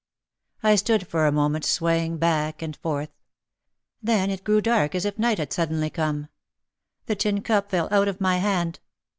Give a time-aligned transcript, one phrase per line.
[0.63, 3.11] I stood for a moment swaying back and forth.
[4.01, 6.27] Then it grew dark as if night had suddenly come.
[7.05, 8.79] The tin cup fell out of my hand.